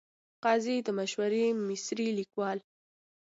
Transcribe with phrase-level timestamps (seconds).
[0.43, 1.33] قاضي د مشهور
[1.67, 2.57] مصري لیکوال.